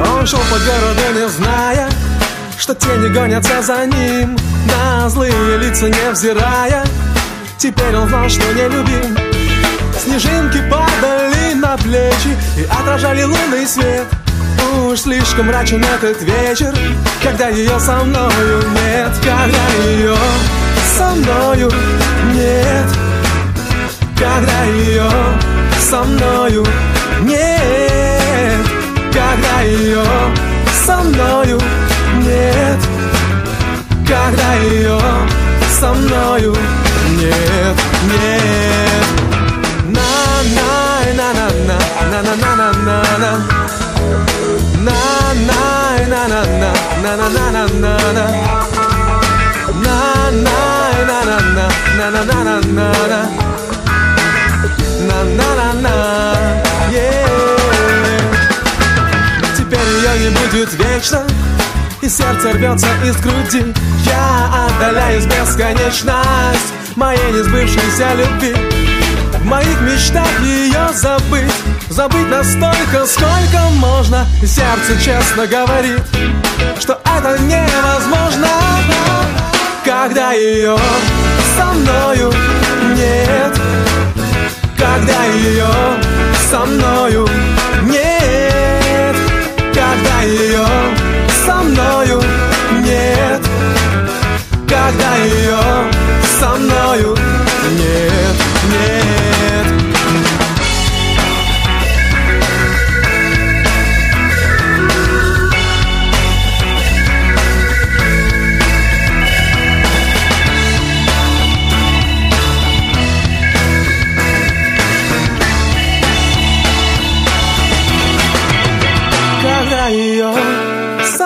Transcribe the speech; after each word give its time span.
Он 0.00 0.26
шел 0.26 0.40
по 0.50 0.58
городу, 0.58 1.20
не 1.20 1.28
зная, 1.28 1.88
что 2.58 2.74
тени 2.74 3.08
гонятся 3.08 3.62
за 3.62 3.86
ним, 3.86 4.36
на 4.66 5.08
злые 5.08 5.58
лица 5.58 5.88
невзирая. 5.88 6.84
Теперь 7.58 7.94
он 7.94 8.08
знал, 8.08 8.28
что 8.28 8.52
не 8.52 8.68
любим. 8.68 9.16
Снежинки 9.98 10.58
падали 10.68 11.54
на 11.54 11.76
плечи 11.76 12.36
и 12.58 12.64
отражали 12.64 13.22
лунный 13.22 13.66
свет. 13.66 14.06
Уж 14.62 15.00
слишком 15.00 15.46
мрачен 15.46 15.84
этот 15.84 16.22
вечер, 16.22 16.74
когда 17.22 17.48
ее 17.48 17.78
со 17.80 18.04
мною 18.04 18.62
нет, 18.72 19.12
когда 19.22 19.90
ее 19.90 20.16
со 20.96 21.10
мною 21.10 21.70
нет, 22.32 22.86
когда 24.16 24.64
ее 24.64 25.10
со 25.78 26.04
мною 26.04 26.64
нет, 27.22 28.66
когда 29.12 29.62
ее 29.62 30.04
со 30.86 30.96
мною 30.98 31.60
нет, 32.22 32.78
когда 34.06 34.54
ее 34.54 35.00
со 35.80 35.92
мною 35.92 36.54
нет. 37.18 37.93
На 47.04 47.16
на 47.16 47.28
на 47.28 47.50
на 47.50 47.68
на 47.68 47.98
на 49.82 49.98
на 50.04 50.50
на 51.04 51.04
на 51.04 51.24
на 51.24 51.70
на 51.98 52.10
на 52.10 52.20
на 52.20 52.60
на 52.62 52.92
на 53.08 53.28
на 55.06 55.18
на 55.36 55.48
на 55.54 55.72
на 55.82 55.94
Теперь 59.54 59.88
ее 59.98 60.12
не 60.18 60.36
будет 60.36 60.72
вечно 60.72 61.26
И 62.00 62.08
сердце 62.08 62.52
рвется 62.52 62.88
из 63.04 63.16
груди 63.16 63.74
Я 64.06 64.66
отдаляюсь 64.66 65.26
бесконечность 65.26 66.72
Моей 66.96 67.32
несбывшейся 67.32 68.14
любви 68.14 68.56
В 69.40 69.44
моих 69.44 69.78
мечтах 69.82 70.40
ее 70.40 70.88
забыть 70.94 71.52
Забыть 71.90 72.30
настолько, 72.30 73.04
сколько 73.04 73.60
можно 73.74 74.26
Сердце 74.40 74.98
честно 75.04 75.46
говорит 75.46 76.00
Что 76.78 77.00
это 77.04 77.38
невозможно 77.42 78.48
Когда 79.84 80.32
ее 80.32 80.76
со 81.56 81.64
мною 81.66 82.32
нет. 82.96 83.60
Когда 84.76 85.24
ее 85.24 85.68
со 86.50 86.60
мною 86.66 87.28
нет. 87.82 89.16
Когда 89.72 90.22
ее 90.22 90.66
со 91.46 91.54
мною 91.62 92.22
нет. 92.82 93.42
Когда 94.68 95.16
ее 95.16 95.63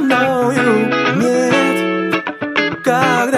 know 0.00 0.50
you 0.50 0.70
need 1.18 2.82
God, 2.82 3.34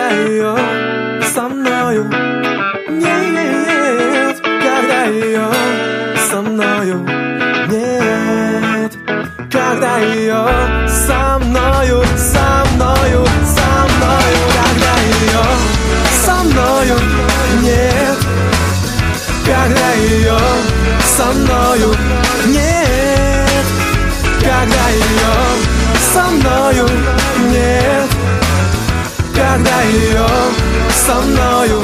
со 31.02 31.14
мною. 31.20 31.82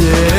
Yeah. 0.00 0.35